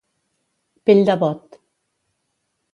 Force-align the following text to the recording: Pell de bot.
Pell 0.89 1.03
de 1.11 1.17
bot. 1.25 1.61